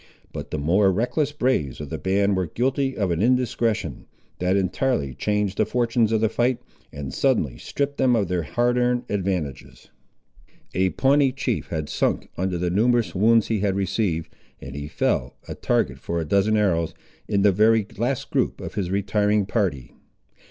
But 0.33 0.49
the 0.49 0.57
more 0.57 0.91
reckless 0.91 1.31
braves 1.31 1.79
of 1.79 1.91
the 1.91 1.99
band 1.99 2.35
were 2.35 2.47
guilty 2.47 2.97
of 2.97 3.11
an 3.11 3.21
indiscretion, 3.21 4.07
that 4.39 4.57
entirely 4.57 5.13
changed 5.13 5.57
the 5.59 5.65
fortunes 5.67 6.11
of 6.11 6.21
the 6.21 6.27
fight, 6.29 6.59
and 6.91 7.13
suddenly 7.13 7.59
stripped 7.59 7.97
them 7.99 8.15
of 8.15 8.27
their 8.27 8.41
hard 8.41 8.79
earned 8.79 9.03
advantages. 9.09 9.91
A 10.73 10.89
Pawnee 10.89 11.31
chief 11.31 11.67
had 11.67 11.87
sunk 11.87 12.31
under 12.35 12.57
the 12.57 12.71
numerous 12.71 13.13
wounds 13.13 13.45
he 13.49 13.59
had 13.59 13.75
received, 13.75 14.33
and 14.59 14.73
he 14.75 14.87
fell, 14.87 15.37
a 15.47 15.53
target 15.53 15.99
for 15.99 16.19
a 16.19 16.25
dozen 16.25 16.57
arrows, 16.57 16.95
in 17.27 17.43
the 17.43 17.51
very 17.51 17.85
last 17.95 18.31
group 18.31 18.59
of 18.59 18.73
his 18.73 18.89
retiring 18.89 19.45
party. 19.45 19.93